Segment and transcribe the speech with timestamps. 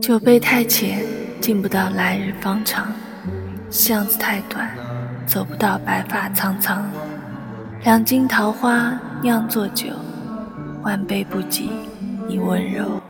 [0.00, 1.04] 酒杯太浅
[1.40, 2.92] 敬不到来日方长。
[3.70, 4.68] 巷子太短
[5.26, 6.84] 走不到白发苍苍。
[7.84, 9.88] 两斤桃花酿作酒
[10.82, 11.70] 万杯不及
[12.26, 13.09] 你温柔。